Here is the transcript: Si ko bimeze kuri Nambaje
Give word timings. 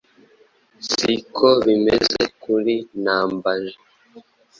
Si 0.89 1.13
ko 1.35 1.47
bimeze 1.65 2.21
kuri 2.41 2.75
Nambaje 3.03 3.75